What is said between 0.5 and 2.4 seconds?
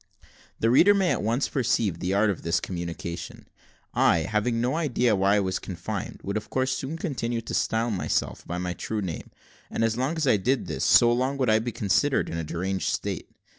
The reader may at once perceive the art